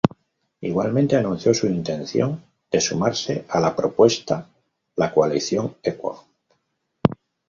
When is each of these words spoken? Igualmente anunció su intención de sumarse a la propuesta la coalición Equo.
Igualmente 0.61 1.15
anunció 1.15 1.53
su 1.53 1.67
intención 1.67 2.43
de 2.71 2.81
sumarse 2.81 3.45
a 3.47 3.59
la 3.59 3.75
propuesta 3.75 4.49
la 4.95 5.13
coalición 5.13 5.77
Equo. 5.83 6.25